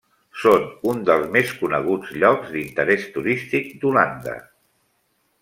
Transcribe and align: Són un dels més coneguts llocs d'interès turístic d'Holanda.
Són 0.43 0.63
un 0.91 1.03
dels 1.09 1.27
més 1.35 1.51
coneguts 1.59 2.15
llocs 2.23 2.49
d'interès 2.55 3.05
turístic 3.19 3.69
d'Holanda. 3.85 4.37